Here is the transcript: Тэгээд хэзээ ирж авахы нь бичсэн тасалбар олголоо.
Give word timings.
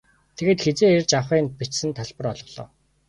Тэгээд 0.35 0.59
хэзээ 0.65 0.91
ирж 0.97 1.09
авахы 1.19 1.37
нь 1.43 1.53
бичсэн 1.57 1.91
тасалбар 1.97 2.27
олголоо. 2.33 2.67